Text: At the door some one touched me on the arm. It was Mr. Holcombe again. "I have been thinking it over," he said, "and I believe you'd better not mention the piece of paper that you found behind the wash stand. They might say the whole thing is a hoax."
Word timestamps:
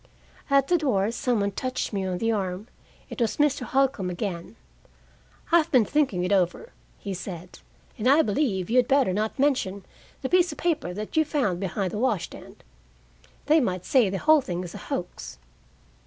At 0.49 0.67
the 0.67 0.79
door 0.79 1.11
some 1.11 1.41
one 1.41 1.51
touched 1.51 1.93
me 1.93 2.03
on 2.07 2.17
the 2.17 2.31
arm. 2.31 2.67
It 3.11 3.21
was 3.21 3.37
Mr. 3.37 3.61
Holcombe 3.67 4.09
again. 4.09 4.55
"I 5.51 5.57
have 5.59 5.69
been 5.71 5.85
thinking 5.85 6.23
it 6.23 6.31
over," 6.31 6.71
he 6.97 7.13
said, 7.13 7.59
"and 7.99 8.07
I 8.07 8.23
believe 8.23 8.67
you'd 8.67 8.87
better 8.87 9.13
not 9.13 9.37
mention 9.37 9.85
the 10.23 10.29
piece 10.29 10.51
of 10.51 10.57
paper 10.57 10.91
that 10.91 11.15
you 11.15 11.23
found 11.23 11.59
behind 11.59 11.91
the 11.91 11.99
wash 11.99 12.23
stand. 12.23 12.63
They 13.45 13.59
might 13.59 13.85
say 13.85 14.09
the 14.09 14.17
whole 14.17 14.41
thing 14.41 14.63
is 14.63 14.73
a 14.73 14.79
hoax." 14.79 15.37